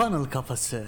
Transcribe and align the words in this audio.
Funnel 0.00 0.24
Kafası. 0.24 0.84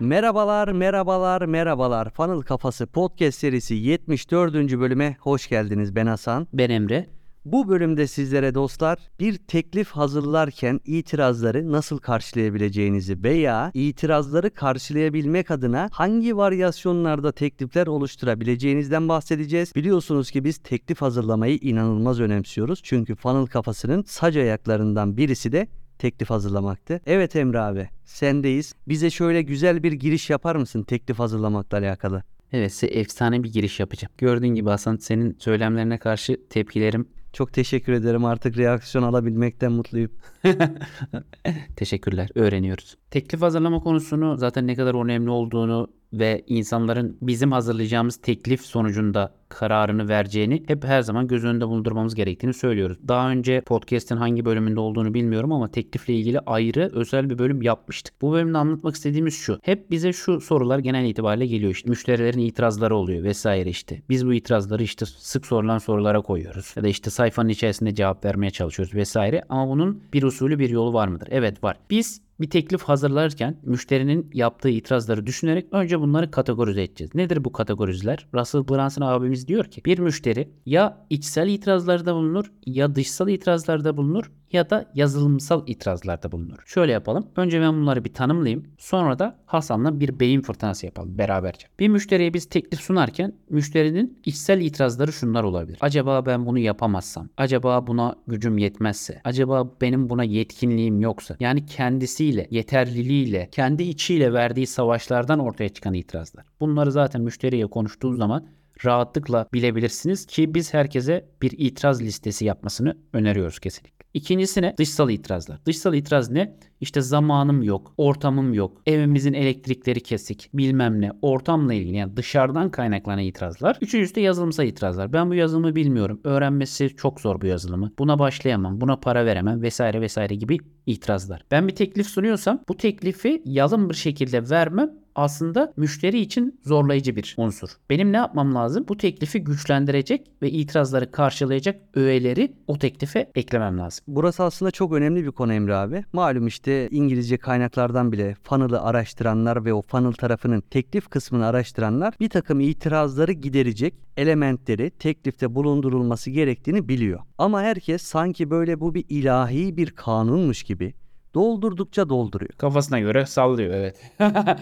Merhabalar, 0.00 0.68
merhabalar, 0.68 1.42
merhabalar. 1.42 2.10
Funnel 2.10 2.42
Kafası 2.42 2.86
podcast 2.86 3.38
serisi 3.38 3.74
74. 3.74 4.54
bölüme 4.54 5.16
hoş 5.20 5.48
geldiniz. 5.48 5.96
Ben 5.96 6.06
Hasan. 6.06 6.48
Ben 6.52 6.70
Emre. 6.70 7.06
Bu 7.44 7.68
bölümde 7.68 8.06
sizlere 8.06 8.54
dostlar 8.54 8.98
bir 9.20 9.36
teklif 9.36 9.90
hazırlarken 9.90 10.80
itirazları 10.84 11.72
nasıl 11.72 11.98
karşılayabileceğinizi 11.98 13.22
veya 13.22 13.70
itirazları 13.74 14.54
karşılayabilmek 14.54 15.50
adına 15.50 15.88
hangi 15.92 16.36
varyasyonlarda 16.36 17.32
teklifler 17.32 17.86
oluşturabileceğinizden 17.86 19.08
bahsedeceğiz. 19.08 19.74
Biliyorsunuz 19.76 20.30
ki 20.30 20.44
biz 20.44 20.58
teklif 20.58 21.02
hazırlamayı 21.02 21.56
inanılmaz 21.56 22.20
önemsiyoruz. 22.20 22.80
Çünkü 22.82 23.14
funnel 23.14 23.46
kafasının 23.46 24.02
sac 24.06 24.36
ayaklarından 24.36 25.16
birisi 25.16 25.52
de 25.52 25.68
teklif 26.02 26.30
hazırlamaktı. 26.30 27.00
Evet 27.06 27.36
Emre 27.36 27.60
abi 27.60 27.88
sendeyiz. 28.04 28.74
Bize 28.88 29.10
şöyle 29.10 29.42
güzel 29.42 29.82
bir 29.82 29.92
giriş 29.92 30.30
yapar 30.30 30.56
mısın 30.56 30.82
teklif 30.82 31.18
hazırlamakla 31.18 31.78
alakalı? 31.78 32.22
Evet 32.52 32.72
size 32.72 32.86
efsane 32.86 33.42
bir 33.42 33.52
giriş 33.52 33.80
yapacağım. 33.80 34.12
Gördüğün 34.18 34.54
gibi 34.54 34.70
Hasan 34.70 34.96
senin 34.96 35.36
söylemlerine 35.38 35.98
karşı 35.98 36.40
tepkilerim 36.50 37.08
Çok 37.32 37.52
teşekkür 37.52 37.92
ederim 37.92 38.24
artık 38.24 38.58
reaksiyon 38.58 39.04
alabilmekten 39.04 39.72
mutluyum. 39.72 40.10
Teşekkürler. 41.76 42.28
Öğreniyoruz. 42.34 42.96
Teklif 43.10 43.42
hazırlama 43.42 43.80
konusunu 43.80 44.36
zaten 44.36 44.66
ne 44.66 44.74
kadar 44.74 45.04
önemli 45.04 45.30
olduğunu 45.30 45.88
ve 46.12 46.44
insanların 46.46 47.16
bizim 47.22 47.52
hazırlayacağımız 47.52 48.16
teklif 48.16 48.60
sonucunda 48.60 49.34
kararını 49.48 50.08
vereceğini 50.08 50.62
hep 50.66 50.84
her 50.84 51.02
zaman 51.02 51.26
göz 51.26 51.44
önünde 51.44 51.68
bulundurmamız 51.68 52.14
gerektiğini 52.14 52.54
söylüyoruz. 52.54 52.98
Daha 53.08 53.30
önce 53.30 53.60
podcast'in 53.60 54.16
hangi 54.16 54.44
bölümünde 54.44 54.80
olduğunu 54.80 55.14
bilmiyorum 55.14 55.52
ama 55.52 55.70
teklifle 55.70 56.14
ilgili 56.14 56.40
ayrı 56.40 56.90
özel 56.92 57.30
bir 57.30 57.38
bölüm 57.38 57.62
yapmıştık. 57.62 58.14
Bu 58.22 58.32
bölümde 58.32 58.58
anlatmak 58.58 58.94
istediğimiz 58.94 59.34
şu. 59.34 59.58
Hep 59.62 59.90
bize 59.90 60.12
şu 60.12 60.40
sorular 60.40 60.78
genel 60.78 61.04
itibariyle 61.04 61.46
geliyor 61.46 61.72
işte. 61.72 61.90
Müşterilerin 61.90 62.38
itirazları 62.38 62.96
oluyor 62.96 63.24
vesaire 63.24 63.70
işte. 63.70 64.02
Biz 64.08 64.26
bu 64.26 64.34
itirazları 64.34 64.82
işte 64.82 65.06
sık 65.06 65.46
sorulan 65.46 65.78
sorulara 65.78 66.20
koyuyoruz. 66.20 66.72
Ya 66.76 66.84
da 66.84 66.88
işte 66.88 67.10
sayfanın 67.10 67.48
içerisinde 67.48 67.94
cevap 67.94 68.24
vermeye 68.24 68.50
çalışıyoruz 68.50 68.94
vesaire. 68.94 69.42
Ama 69.48 69.72
bunun 69.72 70.02
bir 70.12 70.22
usulü 70.22 70.58
bir 70.58 70.70
yolu 70.70 70.92
var 70.92 71.08
mıdır? 71.08 71.28
Evet 71.30 71.64
var. 71.64 71.76
Biz 71.90 72.20
bir 72.42 72.50
teklif 72.50 72.82
hazırlarken 72.82 73.56
müşterinin 73.62 74.30
yaptığı 74.34 74.68
itirazları 74.68 75.26
düşünerek 75.26 75.66
önce 75.72 76.00
bunları 76.00 76.30
kategorize 76.30 76.82
edeceğiz. 76.82 77.14
Nedir 77.14 77.44
bu 77.44 77.52
kategorizeler? 77.52 78.26
Russell 78.34 78.68
Brunson 78.68 79.02
abimiz 79.02 79.48
diyor 79.48 79.64
ki 79.64 79.84
bir 79.84 79.98
müşteri 79.98 80.48
ya 80.66 81.06
içsel 81.10 81.48
itirazlarda 81.48 82.14
bulunur 82.14 82.52
ya 82.66 82.94
dışsal 82.94 83.28
itirazlarda 83.28 83.96
bulunur 83.96 84.30
ya 84.52 84.70
da 84.70 84.90
yazılımsal 84.94 85.62
itirazlarda 85.66 86.32
bulunur. 86.32 86.58
Şöyle 86.66 86.92
yapalım. 86.92 87.26
Önce 87.36 87.60
ben 87.60 87.72
bunları 87.72 88.04
bir 88.04 88.14
tanımlayayım. 88.14 88.66
Sonra 88.78 89.18
da 89.18 89.38
Hasan'la 89.46 90.00
bir 90.00 90.20
beyin 90.20 90.40
fırtınası 90.40 90.86
yapalım 90.86 91.18
beraberce. 91.18 91.66
Bir 91.78 91.88
müşteriye 91.88 92.34
biz 92.34 92.48
teklif 92.48 92.80
sunarken 92.80 93.32
müşterinin 93.50 94.18
içsel 94.24 94.60
itirazları 94.60 95.12
şunlar 95.12 95.44
olabilir. 95.44 95.78
Acaba 95.80 96.26
ben 96.26 96.46
bunu 96.46 96.58
yapamazsam? 96.58 97.28
Acaba 97.36 97.86
buna 97.86 98.16
gücüm 98.26 98.58
yetmezse? 98.58 99.20
Acaba 99.24 99.70
benim 99.80 100.10
buna 100.10 100.24
yetkinliğim 100.24 101.00
yoksa? 101.00 101.36
Yani 101.40 101.66
kendisiyle, 101.66 102.46
yeterliliğiyle, 102.50 103.48
kendi 103.52 103.82
içiyle 103.82 104.32
verdiği 104.32 104.66
savaşlardan 104.66 105.38
ortaya 105.38 105.68
çıkan 105.68 105.94
itirazlar. 105.94 106.44
Bunları 106.60 106.92
zaten 106.92 107.22
müşteriye 107.22 107.66
konuştuğu 107.66 108.14
zaman 108.14 108.46
rahatlıkla 108.84 109.46
bilebilirsiniz 109.52 110.26
ki 110.26 110.54
biz 110.54 110.74
herkese 110.74 111.24
bir 111.42 111.52
itiraz 111.58 112.02
listesi 112.02 112.44
yapmasını 112.44 112.96
öneriyoruz 113.12 113.58
kesinlikle. 113.58 114.01
İkincisi 114.14 114.62
ne? 114.62 114.74
Dışsal 114.78 115.10
itirazlar. 115.10 115.58
Dışsal 115.66 115.94
itiraz 115.94 116.30
ne? 116.30 116.56
İşte 116.80 117.00
zamanım 117.00 117.62
yok, 117.62 117.94
ortamım 117.96 118.54
yok, 118.54 118.82
evimizin 118.86 119.32
elektrikleri 119.32 120.00
kesik, 120.00 120.50
bilmem 120.54 121.00
ne, 121.00 121.12
ortamla 121.22 121.74
ilgili 121.74 121.96
yani 121.96 122.16
dışarıdan 122.16 122.70
kaynaklanan 122.70 123.22
itirazlar. 123.22 123.78
Üçüncüsü 123.80 124.14
de 124.14 124.20
yazılımsal 124.20 124.66
itirazlar. 124.66 125.12
Ben 125.12 125.30
bu 125.30 125.34
yazılımı 125.34 125.74
bilmiyorum, 125.74 126.20
öğrenmesi 126.24 126.96
çok 126.96 127.20
zor 127.20 127.40
bu 127.40 127.46
yazılımı, 127.46 127.92
buna 127.98 128.18
başlayamam, 128.18 128.80
buna 128.80 128.96
para 128.96 129.26
veremem 129.26 129.62
vesaire 129.62 130.00
vesaire 130.00 130.34
gibi 130.34 130.58
itirazlar. 130.86 131.44
Ben 131.50 131.68
bir 131.68 131.76
teklif 131.76 132.06
sunuyorsam 132.06 132.60
bu 132.68 132.76
teklifi 132.76 133.42
yalın 133.44 133.90
bir 133.90 133.94
şekilde 133.94 134.50
vermem 134.50 134.90
aslında 135.14 135.72
müşteri 135.76 136.20
için 136.20 136.60
zorlayıcı 136.64 137.16
bir 137.16 137.34
unsur. 137.38 137.68
Benim 137.90 138.12
ne 138.12 138.16
yapmam 138.16 138.54
lazım? 138.54 138.84
Bu 138.88 138.96
teklifi 138.96 139.44
güçlendirecek 139.44 140.30
ve 140.42 140.50
itirazları 140.50 141.10
karşılayacak 141.10 141.80
öğeleri 141.94 142.52
o 142.66 142.78
teklife 142.78 143.30
eklemem 143.34 143.78
lazım. 143.78 144.04
Burası 144.08 144.42
aslında 144.42 144.70
çok 144.70 144.92
önemli 144.92 145.24
bir 145.24 145.30
konu 145.30 145.52
Emre 145.52 145.74
abi. 145.74 146.04
Malum 146.12 146.46
işte 146.46 146.88
İngilizce 146.90 147.38
kaynaklardan 147.38 148.12
bile 148.12 148.36
funnel'ı 148.42 148.82
araştıranlar 148.82 149.64
ve 149.64 149.74
o 149.74 149.82
funnel 149.82 150.12
tarafının 150.12 150.60
teklif 150.60 151.08
kısmını 151.08 151.46
araştıranlar 151.46 152.14
bir 152.20 152.28
takım 152.28 152.60
itirazları 152.60 153.32
giderecek 153.32 153.94
elementleri 154.16 154.90
teklifte 154.90 155.54
bulundurulması 155.54 156.30
gerektiğini 156.30 156.88
biliyor. 156.88 157.20
Ama 157.38 157.62
herkes 157.62 158.02
sanki 158.02 158.50
böyle 158.50 158.80
bu 158.80 158.94
bir 158.94 159.04
ilahi 159.08 159.76
bir 159.76 159.90
kanunmuş 159.90 160.62
gibi 160.62 160.94
doldurdukça 161.34 162.08
dolduruyor. 162.08 162.52
Kafasına 162.52 163.00
göre 163.00 163.26
sallıyor 163.26 163.74
evet. 163.74 164.12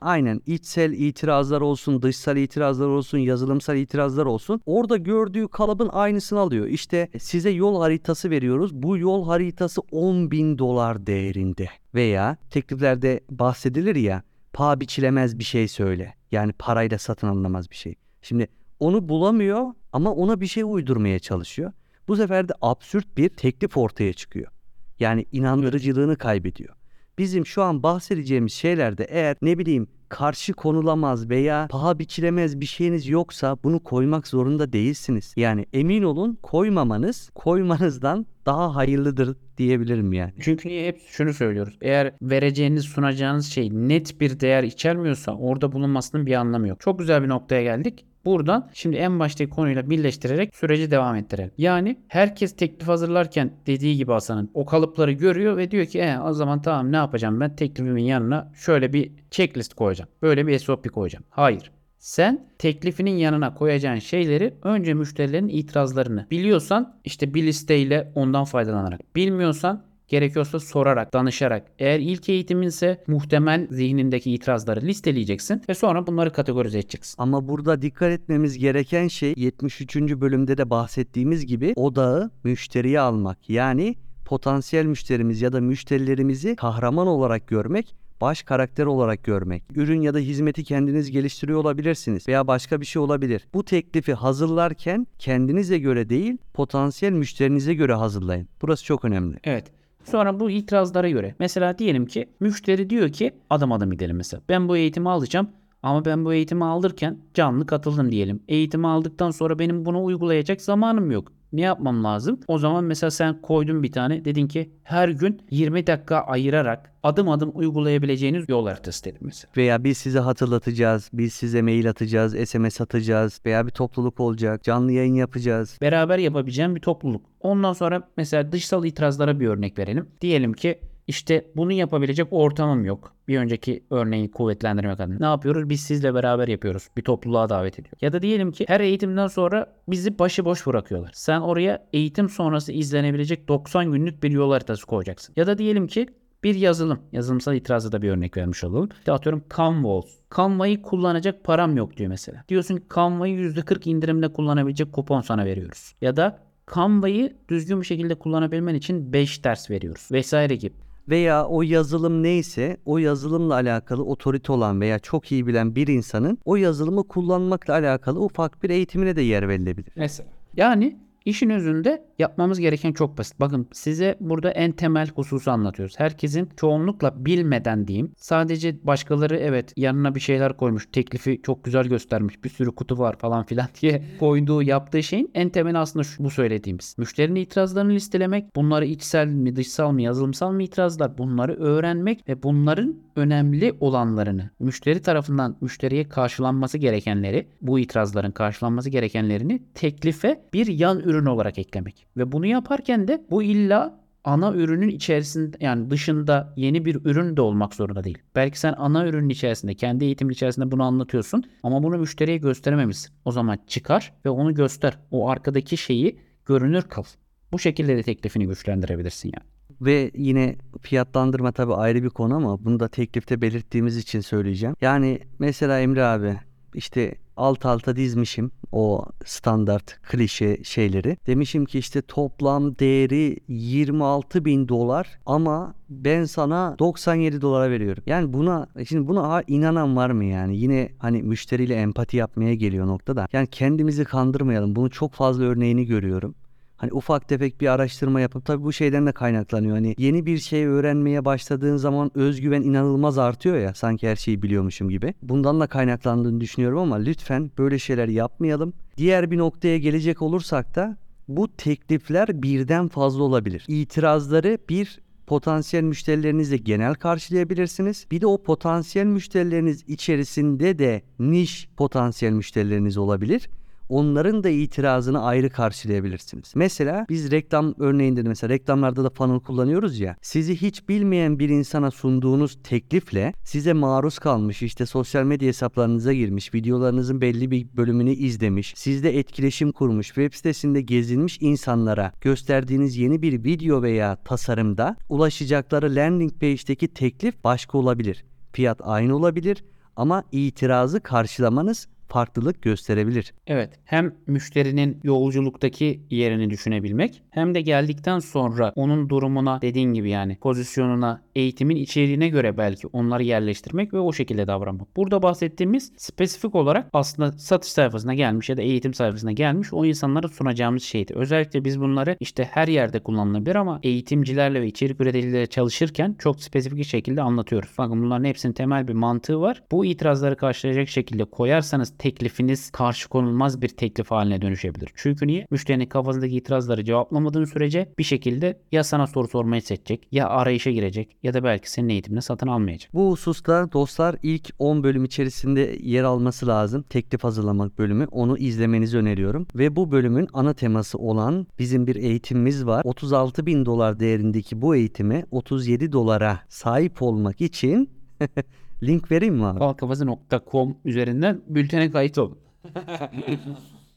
Aynen 0.00 0.40
içsel 0.46 0.92
itirazlar 0.92 1.60
olsun, 1.60 2.02
dışsal 2.02 2.36
itirazlar 2.36 2.86
olsun, 2.86 3.18
yazılımsal 3.18 3.76
itirazlar 3.76 4.26
olsun. 4.26 4.60
Orada 4.66 4.96
gördüğü 4.96 5.48
kalıbın 5.48 5.88
aynısını 5.92 6.38
alıyor. 6.38 6.66
İşte 6.66 7.08
size 7.18 7.50
yol 7.50 7.80
haritası 7.80 8.30
veriyoruz. 8.30 8.74
Bu 8.74 8.98
yol 8.98 9.26
haritası 9.26 9.80
10 9.90 10.30
bin 10.30 10.58
dolar 10.58 11.06
değerinde. 11.06 11.68
Veya 11.94 12.36
tekliflerde 12.50 13.20
bahsedilir 13.30 13.96
ya 13.96 14.22
paha 14.52 14.80
biçilemez 14.80 15.38
bir 15.38 15.44
şey 15.44 15.68
söyle. 15.68 16.14
Yani 16.32 16.52
parayla 16.52 16.98
satın 16.98 17.28
alınamaz 17.28 17.70
bir 17.70 17.76
şey. 17.76 17.94
Şimdi 18.22 18.48
onu 18.80 19.08
bulamıyor 19.08 19.74
ama 19.92 20.12
ona 20.12 20.40
bir 20.40 20.46
şey 20.46 20.62
uydurmaya 20.66 21.18
çalışıyor. 21.18 21.72
Bu 22.08 22.16
sefer 22.16 22.48
de 22.48 22.52
absürt 22.60 23.16
bir 23.16 23.28
teklif 23.28 23.76
ortaya 23.76 24.12
çıkıyor. 24.12 24.52
Yani 25.00 25.26
inandırıcılığını 25.32 26.16
kaybediyor. 26.16 26.74
Bizim 27.18 27.46
şu 27.46 27.62
an 27.62 27.82
bahsedeceğimiz 27.82 28.52
şeylerde 28.52 29.04
eğer 29.04 29.36
ne 29.42 29.58
bileyim 29.58 29.88
karşı 30.08 30.52
konulamaz 30.52 31.30
veya 31.30 31.66
paha 31.70 31.98
biçilemez 31.98 32.60
bir 32.60 32.66
şeyiniz 32.66 33.08
yoksa 33.08 33.56
bunu 33.64 33.80
koymak 33.80 34.28
zorunda 34.28 34.72
değilsiniz. 34.72 35.34
Yani 35.36 35.66
emin 35.72 36.02
olun 36.02 36.38
koymamanız 36.42 37.30
koymanızdan 37.34 38.26
daha 38.46 38.74
hayırlıdır 38.74 39.36
diyebilirim 39.58 40.12
yani. 40.12 40.32
Çünkü 40.40 40.68
niye 40.68 40.88
hep 40.88 41.00
şunu 41.08 41.32
söylüyoruz. 41.32 41.78
Eğer 41.80 42.12
vereceğiniz 42.22 42.84
sunacağınız 42.84 43.46
şey 43.46 43.70
net 43.72 44.20
bir 44.20 44.40
değer 44.40 44.62
içermiyorsa 44.62 45.32
orada 45.36 45.72
bulunmasının 45.72 46.26
bir 46.26 46.34
anlamı 46.34 46.68
yok. 46.68 46.80
Çok 46.80 46.98
güzel 46.98 47.22
bir 47.22 47.28
noktaya 47.28 47.62
geldik. 47.62 48.04
Buradan 48.26 48.70
şimdi 48.74 48.96
en 48.96 49.18
baştaki 49.18 49.50
konuyla 49.50 49.90
birleştirerek 49.90 50.56
süreci 50.56 50.90
devam 50.90 51.16
ettirelim. 51.16 51.50
Yani 51.58 51.96
herkes 52.08 52.56
teklif 52.56 52.88
hazırlarken 52.88 53.50
dediği 53.66 53.96
gibi 53.96 54.12
Hasan'ın 54.12 54.50
o 54.54 54.66
kalıpları 54.66 55.12
görüyor 55.12 55.56
ve 55.56 55.70
diyor 55.70 55.86
ki 55.86 55.98
e, 55.98 56.18
o 56.18 56.32
zaman 56.32 56.62
tamam 56.62 56.92
ne 56.92 56.96
yapacağım 56.96 57.40
ben 57.40 57.56
teklifimin 57.56 58.04
yanına 58.04 58.52
şöyle 58.54 58.92
bir 58.92 59.12
checklist 59.30 59.74
koyacağım. 59.74 60.10
Böyle 60.22 60.46
bir 60.46 60.58
SOP 60.58 60.92
koyacağım. 60.92 61.24
Hayır. 61.30 61.70
Sen 61.98 62.48
teklifinin 62.58 63.16
yanına 63.16 63.54
koyacağın 63.54 63.98
şeyleri 63.98 64.54
önce 64.62 64.94
müşterilerin 64.94 65.48
itirazlarını 65.48 66.26
biliyorsan 66.30 66.96
işte 67.04 67.34
bir 67.34 67.42
listeyle 67.42 68.12
ondan 68.14 68.44
faydalanarak 68.44 69.16
bilmiyorsan 69.16 69.82
Gerekiyorsa 70.08 70.60
sorarak, 70.60 71.12
danışarak. 71.12 71.66
Eğer 71.78 72.00
ilk 72.00 72.28
eğitiminse 72.28 73.04
muhtemel 73.06 73.66
zihnindeki 73.70 74.32
itirazları 74.32 74.80
listeleyeceksin 74.80 75.62
ve 75.68 75.74
sonra 75.74 76.06
bunları 76.06 76.32
kategorize 76.32 76.78
edeceksin. 76.78 77.14
Ama 77.18 77.48
burada 77.48 77.82
dikkat 77.82 78.12
etmemiz 78.12 78.58
gereken 78.58 79.08
şey 79.08 79.34
73. 79.36 79.96
bölümde 79.96 80.58
de 80.58 80.70
bahsettiğimiz 80.70 81.46
gibi 81.46 81.72
odağı 81.76 82.30
müşteriye 82.44 83.00
almak. 83.00 83.50
Yani 83.50 83.94
potansiyel 84.24 84.84
müşterimiz 84.84 85.42
ya 85.42 85.52
da 85.52 85.60
müşterilerimizi 85.60 86.56
kahraman 86.56 87.06
olarak 87.06 87.48
görmek 87.48 87.94
baş 88.20 88.42
karakter 88.42 88.86
olarak 88.86 89.24
görmek. 89.24 89.62
Ürün 89.74 90.00
ya 90.00 90.14
da 90.14 90.18
hizmeti 90.18 90.64
kendiniz 90.64 91.10
geliştiriyor 91.10 91.58
olabilirsiniz 91.58 92.28
veya 92.28 92.46
başka 92.46 92.80
bir 92.80 92.86
şey 92.86 93.02
olabilir. 93.02 93.46
Bu 93.54 93.64
teklifi 93.64 94.14
hazırlarken 94.14 95.06
kendinize 95.18 95.78
göre 95.78 96.08
değil, 96.08 96.38
potansiyel 96.54 97.12
müşterinize 97.12 97.74
göre 97.74 97.94
hazırlayın. 97.94 98.48
Burası 98.62 98.84
çok 98.84 99.04
önemli. 99.04 99.36
Evet. 99.44 99.66
Sonra 100.10 100.40
bu 100.40 100.50
itirazlara 100.50 101.08
göre 101.10 101.34
mesela 101.38 101.78
diyelim 101.78 102.06
ki 102.06 102.28
müşteri 102.40 102.90
diyor 102.90 103.12
ki 103.12 103.32
adım 103.50 103.72
adım 103.72 103.90
gidelim 103.90 104.16
mesela. 104.16 104.42
Ben 104.48 104.68
bu 104.68 104.76
eğitimi 104.76 105.10
alacağım 105.10 105.50
ama 105.82 106.04
ben 106.04 106.24
bu 106.24 106.34
eğitimi 106.34 106.64
alırken 106.64 107.18
canlı 107.34 107.66
katıldım 107.66 108.10
diyelim. 108.12 108.42
Eğitimi 108.48 108.86
aldıktan 108.86 109.30
sonra 109.30 109.58
benim 109.58 109.84
bunu 109.84 110.04
uygulayacak 110.04 110.60
zamanım 110.60 111.10
yok. 111.10 111.32
Ne 111.52 111.60
yapmam 111.60 112.04
lazım? 112.04 112.40
O 112.48 112.58
zaman 112.58 112.84
mesela 112.84 113.10
sen 113.10 113.42
koydun 113.42 113.82
bir 113.82 113.92
tane 113.92 114.24
dedin 114.24 114.46
ki 114.48 114.70
her 114.82 115.08
gün 115.08 115.42
20 115.50 115.86
dakika 115.86 116.18
ayırarak 116.20 116.92
adım 117.02 117.28
adım 117.28 117.50
uygulayabileceğiniz 117.54 118.44
yol 118.48 118.66
haritası 118.66 119.04
dedim 119.04 119.20
mesela. 119.22 119.50
Veya 119.56 119.84
biz 119.84 119.98
size 119.98 120.18
hatırlatacağız, 120.18 121.10
biz 121.12 121.32
size 121.32 121.62
mail 121.62 121.90
atacağız, 121.90 122.48
SMS 122.48 122.80
atacağız 122.80 123.40
veya 123.46 123.66
bir 123.66 123.70
topluluk 123.70 124.20
olacak, 124.20 124.62
canlı 124.62 124.92
yayın 124.92 125.14
yapacağız. 125.14 125.78
Beraber 125.80 126.18
yapabileceğim 126.18 126.74
bir 126.74 126.80
topluluk. 126.80 127.22
Ondan 127.40 127.72
sonra 127.72 128.08
mesela 128.16 128.52
dışsal 128.52 128.84
itirazlara 128.84 129.40
bir 129.40 129.48
örnek 129.48 129.78
verelim. 129.78 130.08
Diyelim 130.20 130.52
ki 130.52 130.80
İşte 131.06 131.46
bunu 131.56 131.72
yapabilecek 131.72 132.26
ortamım 132.30 132.84
yok. 132.84 133.12
Bir 133.28 133.38
önceki 133.38 133.84
örneği 133.90 134.30
kuvvetlendirmek 134.30 135.00
adına. 135.00 135.16
Ne 135.20 135.26
yapıyoruz? 135.26 135.70
Biz 135.70 135.80
sizle 135.80 136.14
beraber 136.14 136.48
yapıyoruz. 136.48 136.88
Bir 136.96 137.02
topluluğa 137.02 137.48
davet 137.48 137.78
ediyor. 137.78 137.94
Ya 138.00 138.12
da 138.12 138.22
diyelim 138.22 138.52
ki 138.52 138.64
her 138.68 138.80
eğitimden 138.80 139.26
sonra 139.26 139.72
bizi 139.88 140.18
başıboş 140.18 140.66
bırakıyorlar. 140.66 141.10
Sen 141.14 141.40
oraya 141.40 141.86
eğitim 141.92 142.28
sonrası 142.28 142.72
izlenebilecek 142.72 143.48
90 143.48 143.92
günlük 143.92 144.22
bir 144.22 144.30
yol 144.30 144.52
haritası 144.52 144.86
koyacaksın. 144.86 145.34
Ya 145.36 145.46
da 145.46 145.58
diyelim 145.58 145.86
ki 145.86 146.06
bir 146.44 146.54
yazılım. 146.54 146.98
Yazılımsal 147.12 147.54
itirazda 147.54 147.92
da 147.92 148.02
bir 148.02 148.10
örnek 148.10 148.36
vermiş 148.36 148.64
olalım. 148.64 148.88
İşte 148.98 149.12
atıyorum 149.12 149.44
Canva 149.56 149.88
olsun. 149.88 150.20
Canva'yı 150.36 150.82
kullanacak 150.82 151.44
param 151.44 151.76
yok 151.76 151.96
diyor 151.96 152.10
mesela. 152.10 152.44
Diyorsun 152.48 152.76
ki 152.76 152.82
Canva'yı 152.94 153.38
%40 153.38 153.88
indirimle 153.88 154.32
kullanabilecek 154.32 154.92
kupon 154.92 155.20
sana 155.20 155.44
veriyoruz. 155.44 155.94
Ya 156.00 156.16
da 156.16 156.38
Canva'yı 156.74 157.36
düzgün 157.48 157.80
bir 157.80 157.86
şekilde 157.86 158.14
kullanabilmen 158.14 158.74
için 158.74 159.12
5 159.12 159.44
ders 159.44 159.70
veriyoruz 159.70 160.08
vesaire 160.12 160.56
gibi. 160.56 160.85
Veya 161.08 161.46
o 161.46 161.62
yazılım 161.62 162.22
neyse 162.22 162.76
o 162.84 162.98
yazılımla 162.98 163.54
alakalı 163.54 164.04
otorite 164.04 164.52
olan 164.52 164.80
veya 164.80 164.98
çok 164.98 165.32
iyi 165.32 165.46
bilen 165.46 165.74
bir 165.74 165.86
insanın 165.86 166.38
o 166.44 166.56
yazılımı 166.56 167.08
kullanmakla 167.08 167.74
alakalı 167.74 168.20
ufak 168.20 168.62
bir 168.62 168.70
eğitimine 168.70 169.16
de 169.16 169.22
yer 169.22 169.48
verilebilir. 169.48 169.92
Mesela. 169.96 170.28
Yani 170.56 170.96
işin 171.24 171.50
özünde 171.50 172.04
yapmamız 172.18 172.60
gereken 172.60 172.92
çok 172.92 173.18
basit. 173.18 173.40
Bakın 173.40 173.68
size 173.72 174.16
burada 174.20 174.50
en 174.50 174.72
temel 174.72 175.08
hususu 175.08 175.50
anlatıyoruz. 175.50 175.94
Herkesin 175.98 176.48
çoğunlukla 176.56 177.24
bilmeden 177.24 177.88
diyeyim. 177.88 178.12
Sadece 178.16 178.86
başkaları 178.86 179.36
evet 179.36 179.72
yanına 179.76 180.14
bir 180.14 180.20
şeyler 180.20 180.56
koymuş. 180.56 180.88
Teklifi 180.92 181.40
çok 181.42 181.64
güzel 181.64 181.84
göstermiş. 181.84 182.44
Bir 182.44 182.48
sürü 182.48 182.74
kutu 182.74 182.98
var 182.98 183.18
falan 183.18 183.44
filan 183.44 183.68
diye 183.80 184.02
koyduğu 184.20 184.62
yaptığı 184.62 185.02
şeyin 185.02 185.30
en 185.34 185.48
temeli 185.48 185.78
aslında 185.78 186.04
şu, 186.04 186.24
bu 186.24 186.30
söylediğimiz. 186.30 186.94
Müşterinin 186.98 187.40
itirazlarını 187.40 187.92
listelemek. 187.92 188.56
Bunları 188.56 188.86
içsel 188.86 189.26
mi 189.26 189.56
dışsal 189.56 189.92
mı 189.92 190.02
yazılımsal 190.02 190.52
mı 190.52 190.62
itirazlar 190.62 191.18
bunları 191.18 191.54
öğrenmek 191.54 192.28
ve 192.28 192.42
bunların 192.42 192.96
önemli 193.16 193.76
olanlarını 193.80 194.50
müşteri 194.58 195.02
tarafından 195.02 195.56
müşteriye 195.60 196.08
karşılanması 196.08 196.78
gerekenleri 196.78 197.48
bu 197.60 197.78
itirazların 197.78 198.30
karşılanması 198.30 198.90
gerekenlerini 198.90 199.62
teklife 199.74 200.44
bir 200.52 200.66
yan 200.66 201.00
ürün 201.00 201.26
olarak 201.26 201.58
eklemek. 201.58 202.05
Ve 202.16 202.32
bunu 202.32 202.46
yaparken 202.46 203.08
de 203.08 203.24
bu 203.30 203.42
illa 203.42 204.00
ana 204.24 204.52
ürünün 204.54 204.88
içerisinde 204.88 205.56
yani 205.60 205.90
dışında 205.90 206.54
yeni 206.56 206.84
bir 206.84 206.94
ürün 207.04 207.36
de 207.36 207.40
olmak 207.40 207.74
zorunda 207.74 208.04
değil. 208.04 208.18
Belki 208.34 208.60
sen 208.60 208.74
ana 208.78 209.06
ürünün 209.06 209.28
içerisinde 209.28 209.74
kendi 209.74 210.04
eğitimin 210.04 210.32
içerisinde 210.32 210.70
bunu 210.70 210.82
anlatıyorsun 210.82 211.44
ama 211.62 211.82
bunu 211.82 211.98
müşteriye 211.98 212.36
gösterememişsin. 212.36 213.14
O 213.24 213.32
zaman 213.32 213.58
çıkar 213.66 214.12
ve 214.24 214.30
onu 214.30 214.54
göster. 214.54 214.98
O 215.10 215.28
arkadaki 215.28 215.76
şeyi 215.76 216.18
görünür 216.46 216.82
kıl. 216.82 217.04
Bu 217.52 217.58
şekilde 217.58 217.96
de 217.96 218.02
teklifini 218.02 218.46
güçlendirebilirsin 218.46 219.32
yani. 219.34 219.46
Ve 219.80 220.10
yine 220.14 220.56
fiyatlandırma 220.80 221.52
tabii 221.52 221.74
ayrı 221.74 222.02
bir 222.02 222.10
konu 222.10 222.34
ama 222.34 222.64
bunu 222.64 222.80
da 222.80 222.88
teklifte 222.88 223.40
belirttiğimiz 223.40 223.96
için 223.96 224.20
söyleyeceğim. 224.20 224.76
Yani 224.80 225.20
mesela 225.38 225.80
Emre 225.80 226.04
abi 226.04 226.36
işte 226.76 227.14
alt 227.36 227.66
alta 227.66 227.96
dizmişim 227.96 228.50
o 228.72 229.04
standart 229.24 230.02
klişe 230.02 230.64
şeyleri. 230.64 231.16
Demişim 231.26 231.64
ki 231.64 231.78
işte 231.78 232.02
toplam 232.02 232.78
değeri 232.78 233.36
26 233.48 234.44
bin 234.44 234.68
dolar 234.68 235.18
ama 235.26 235.74
ben 235.88 236.24
sana 236.24 236.76
97 236.78 237.40
dolara 237.40 237.70
veriyorum. 237.70 238.02
Yani 238.06 238.32
buna 238.32 238.66
şimdi 238.88 239.08
buna 239.08 239.42
inanan 239.46 239.96
var 239.96 240.10
mı 240.10 240.24
yani? 240.24 240.56
Yine 240.56 240.88
hani 240.98 241.22
müşteriyle 241.22 241.74
empati 241.74 242.16
yapmaya 242.16 242.54
geliyor 242.54 242.86
noktada. 242.86 243.28
Yani 243.32 243.46
kendimizi 243.46 244.04
kandırmayalım. 244.04 244.76
Bunu 244.76 244.90
çok 244.90 245.12
fazla 245.12 245.44
örneğini 245.44 245.86
görüyorum. 245.86 246.34
Hani 246.76 246.92
ufak 246.92 247.28
tefek 247.28 247.60
bir 247.60 247.66
araştırma 247.66 248.20
yapıp 248.20 248.44
tabii 248.44 248.64
bu 248.64 248.72
şeyden 248.72 249.06
de 249.06 249.12
kaynaklanıyor. 249.12 249.74
Hani 249.74 249.94
yeni 249.98 250.26
bir 250.26 250.38
şey 250.38 250.66
öğrenmeye 250.66 251.24
başladığın 251.24 251.76
zaman 251.76 252.10
özgüven 252.14 252.62
inanılmaz 252.62 253.18
artıyor 253.18 253.56
ya 253.56 253.74
sanki 253.74 254.08
her 254.08 254.16
şeyi 254.16 254.42
biliyormuşum 254.42 254.88
gibi. 254.88 255.14
Bundan 255.22 255.60
da 255.60 255.66
kaynaklandığını 255.66 256.40
düşünüyorum 256.40 256.78
ama 256.78 256.96
lütfen 256.96 257.50
böyle 257.58 257.78
şeyler 257.78 258.08
yapmayalım. 258.08 258.72
Diğer 258.96 259.30
bir 259.30 259.38
noktaya 259.38 259.78
gelecek 259.78 260.22
olursak 260.22 260.74
da 260.74 260.96
bu 261.28 261.56
teklifler 261.56 262.42
birden 262.42 262.88
fazla 262.88 263.22
olabilir. 263.22 263.64
İtirazları 263.68 264.58
bir 264.68 265.00
potansiyel 265.26 265.84
müşterilerinizle 265.84 266.56
genel 266.56 266.94
karşılayabilirsiniz. 266.94 268.06
Bir 268.10 268.20
de 268.20 268.26
o 268.26 268.42
potansiyel 268.42 269.06
müşterileriniz 269.06 269.84
içerisinde 269.88 270.78
de 270.78 271.02
niş 271.18 271.68
potansiyel 271.76 272.32
müşterileriniz 272.32 272.96
olabilir. 272.96 273.48
Onların 273.88 274.44
da 274.44 274.48
itirazını 274.48 275.22
ayrı 275.22 275.50
karşılayabilirsiniz. 275.50 276.52
Mesela 276.54 277.06
biz 277.08 277.30
reklam 277.30 277.74
örneğinde 277.78 278.24
de 278.24 278.28
mesela 278.28 278.54
reklamlarda 278.54 279.04
da 279.04 279.10
funnel 279.10 279.40
kullanıyoruz 279.40 279.98
ya. 280.00 280.16
Sizi 280.22 280.56
hiç 280.56 280.88
bilmeyen 280.88 281.38
bir 281.38 281.48
insana 281.48 281.90
sunduğunuz 281.90 282.58
teklifle 282.62 283.32
size 283.44 283.72
maruz 283.72 284.18
kalmış 284.18 284.62
işte 284.62 284.86
sosyal 284.86 285.24
medya 285.24 285.48
hesaplarınıza 285.48 286.12
girmiş, 286.12 286.54
videolarınızın 286.54 287.20
belli 287.20 287.50
bir 287.50 287.76
bölümünü 287.76 288.12
izlemiş, 288.12 288.74
sizde 288.76 289.18
etkileşim 289.18 289.72
kurmuş, 289.72 290.06
web 290.06 290.32
sitesinde 290.32 290.80
gezinmiş 290.80 291.38
insanlara 291.40 292.12
gösterdiğiniz 292.20 292.96
yeni 292.96 293.22
bir 293.22 293.44
video 293.44 293.82
veya 293.82 294.16
tasarımda 294.16 294.96
ulaşacakları 295.08 295.94
landing 295.94 296.32
page'deki 296.32 296.88
teklif 296.88 297.44
başka 297.44 297.78
olabilir. 297.78 298.24
Fiyat 298.52 298.80
aynı 298.84 299.16
olabilir 299.16 299.64
ama 299.96 300.24
itirazı 300.32 301.00
karşılamanız 301.00 301.88
farklılık 302.08 302.62
gösterebilir. 302.62 303.34
Evet, 303.46 303.70
hem 303.84 304.14
müşterinin 304.26 305.00
yolculuktaki 305.02 306.00
yerini 306.10 306.50
düşünebilmek 306.50 307.22
hem 307.30 307.54
de 307.54 307.60
geldikten 307.60 308.18
sonra 308.18 308.72
onun 308.76 309.08
durumuna 309.08 309.62
dediğin 309.62 309.94
gibi 309.94 310.10
yani 310.10 310.36
pozisyonuna, 310.36 311.22
eğitimin 311.34 311.76
içeriğine 311.76 312.28
göre 312.28 312.56
belki 312.56 312.86
onları 312.86 313.22
yerleştirmek 313.22 313.94
ve 313.94 313.98
o 313.98 314.12
şekilde 314.12 314.46
davranmak. 314.46 314.96
Burada 314.96 315.22
bahsettiğimiz 315.22 315.92
spesifik 315.96 316.54
olarak 316.54 316.88
aslında 316.92 317.32
satış 317.32 317.72
sayfasına 317.72 318.14
gelmiş 318.14 318.48
ya 318.48 318.56
da 318.56 318.62
eğitim 318.62 318.94
sayfasına 318.94 319.32
gelmiş 319.32 319.72
o 319.72 319.84
insanlara 319.84 320.28
sunacağımız 320.28 320.82
şeydi. 320.82 321.14
Özellikle 321.16 321.64
biz 321.64 321.80
bunları 321.80 322.16
işte 322.20 322.44
her 322.44 322.68
yerde 322.68 323.00
kullanılabilir 323.00 323.54
ama 323.54 323.80
eğitimcilerle 323.82 324.60
ve 324.60 324.66
içerik 324.66 325.00
üreticileriyle 325.00 325.46
çalışırken 325.46 326.16
çok 326.18 326.42
spesifik 326.42 326.84
şekilde 326.84 327.22
anlatıyoruz. 327.22 327.70
Bakın 327.78 328.02
bunların 328.02 328.24
hepsinin 328.24 328.52
temel 328.52 328.88
bir 328.88 328.92
mantığı 328.92 329.40
var. 329.40 329.62
Bu 329.72 329.84
itirazları 329.84 330.36
karşılayacak 330.36 330.88
şekilde 330.88 331.24
koyarsanız 331.24 331.95
teklifiniz 331.98 332.70
karşı 332.70 333.08
konulmaz 333.08 333.62
bir 333.62 333.68
teklif 333.68 334.10
haline 334.10 334.42
dönüşebilir. 334.42 334.90
Çünkü 334.96 335.26
niye? 335.26 335.46
Müşterinin 335.50 335.86
kafasındaki 335.86 336.36
itirazları 336.36 336.84
cevaplamadığın 336.84 337.44
sürece 337.44 337.92
bir 337.98 338.04
şekilde 338.04 338.60
ya 338.72 338.84
sana 338.84 339.06
soru 339.06 339.28
sormayı 339.28 339.62
seçecek 339.62 340.08
ya 340.12 340.28
arayışa 340.28 340.70
girecek 340.70 341.16
ya 341.22 341.34
da 341.34 341.44
belki 341.44 341.70
senin 341.70 341.88
eğitimini 341.88 342.22
satın 342.22 342.46
almayacak. 342.46 342.94
Bu 342.94 343.10
hususta 343.10 343.72
dostlar 343.72 344.16
ilk 344.22 344.50
10 344.58 344.82
bölüm 344.82 345.04
içerisinde 345.04 345.78
yer 345.82 346.04
alması 346.04 346.46
lazım. 346.46 346.82
Teklif 346.82 347.24
hazırlamak 347.24 347.78
bölümü. 347.78 348.06
Onu 348.10 348.38
izlemenizi 348.38 348.98
öneriyorum. 348.98 349.46
Ve 349.54 349.76
bu 349.76 349.92
bölümün 349.92 350.28
ana 350.32 350.54
teması 350.54 350.98
olan 350.98 351.46
bizim 351.58 351.86
bir 351.86 351.96
eğitimimiz 351.96 352.66
var. 352.66 352.82
36 352.84 353.46
bin 353.46 353.66
dolar 353.66 354.00
değerindeki 354.00 354.62
bu 354.62 354.76
eğitime 354.76 355.24
37 355.30 355.92
dolara 355.92 356.40
sahip 356.48 357.02
olmak 357.02 357.40
için 357.40 357.95
link 358.82 359.10
vereyim 359.10 359.34
mi 359.34 359.46
abi? 359.46 359.60
Balkafası.com 359.60 360.76
üzerinden 360.84 361.40
bültene 361.48 361.90
kayıt 361.90 362.18
olun. 362.18 362.38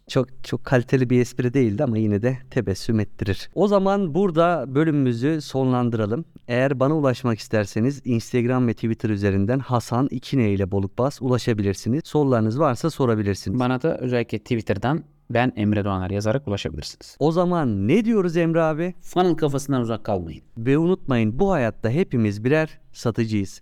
Çok 0.09 0.43
çok 0.43 0.65
kaliteli 0.65 1.09
bir 1.09 1.21
espri 1.21 1.53
değildi 1.53 1.83
ama 1.83 1.97
yine 1.97 2.21
de 2.21 2.38
tebessüm 2.49 2.99
ettirir. 2.99 3.49
O 3.55 3.67
zaman 3.67 4.13
burada 4.13 4.65
bölümümüzü 4.75 5.41
sonlandıralım. 5.41 6.25
Eğer 6.47 6.79
bana 6.79 6.97
ulaşmak 6.97 7.39
isterseniz 7.39 8.01
Instagram 8.05 8.67
ve 8.67 8.73
Twitter 8.73 9.09
üzerinden 9.09 9.59
Hasan 9.59 10.07
İkine 10.11 10.51
ile 10.51 10.71
Bolukbas 10.71 11.21
ulaşabilirsiniz. 11.21 12.01
Sorularınız 12.05 12.59
varsa 12.59 12.89
sorabilirsiniz. 12.89 13.59
Bana 13.59 13.81
da 13.81 13.97
özellikle 13.97 14.39
Twitter'dan 14.39 15.03
ben 15.29 15.51
Emre 15.55 15.85
Doğaner 15.85 16.09
yazarak 16.09 16.47
ulaşabilirsiniz. 16.47 17.17
O 17.19 17.31
zaman 17.31 17.88
ne 17.88 18.05
diyoruz 18.05 18.38
Emre 18.38 18.61
abi? 18.61 18.93
Funnel 19.01 19.35
kafasından 19.35 19.81
uzak 19.81 20.03
kalmayın. 20.03 20.41
Ve 20.57 20.77
unutmayın 20.77 21.39
bu 21.39 21.51
hayatta 21.51 21.89
hepimiz 21.89 22.43
birer 22.43 22.79
satıcıyız. 22.93 23.61